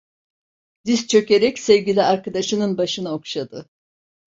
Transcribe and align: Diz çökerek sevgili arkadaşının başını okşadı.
Diz 0.85 1.07
çökerek 1.07 1.59
sevgili 1.59 2.01
arkadaşının 2.03 2.77
başını 2.77 3.11
okşadı. 3.13 3.65